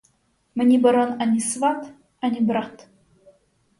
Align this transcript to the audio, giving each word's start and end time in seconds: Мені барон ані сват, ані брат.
Мені 0.55 0.77
барон 0.79 1.21
ані 1.21 1.39
сват, 1.39 1.93
ані 2.21 2.41
брат. 2.41 2.87